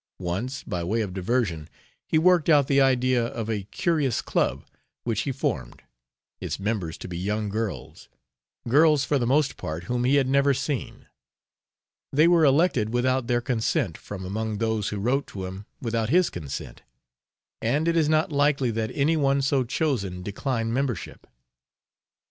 Once, 0.17 0.63
by 0.63 0.83
way 0.83 1.01
of 1.01 1.13
diversion, 1.13 1.69
he 2.07 2.17
worked 2.17 2.49
out 2.49 2.65
the 2.65 2.81
idea 2.81 3.23
of 3.23 3.51
a 3.51 3.65
curious 3.65 4.19
club 4.19 4.65
which 5.03 5.21
he 5.29 5.31
formed 5.31 5.83
its 6.39 6.59
members 6.59 6.97
to 6.97 7.07
be 7.07 7.15
young 7.15 7.49
girls 7.49 8.09
girls 8.67 9.05
for 9.05 9.19
the 9.19 9.27
most 9.27 9.57
part 9.57 9.83
whom 9.83 10.03
he 10.03 10.15
had 10.15 10.27
never 10.27 10.55
seen. 10.55 11.05
They 12.11 12.27
were 12.27 12.43
elected 12.43 12.89
without 12.91 13.27
their 13.27 13.41
consent 13.41 13.95
from 13.95 14.25
among 14.25 14.57
those 14.57 14.89
who 14.89 14.97
wrote 14.97 15.27
to 15.27 15.45
him 15.45 15.67
without 15.79 16.09
his 16.09 16.31
consent, 16.31 16.81
and 17.61 17.87
it 17.87 17.95
is 17.95 18.09
not 18.09 18.31
likely 18.31 18.71
that 18.71 18.89
any 18.95 19.15
one 19.15 19.43
so 19.43 19.63
chosen 19.63 20.23
declined 20.23 20.73
membership. 20.73 21.27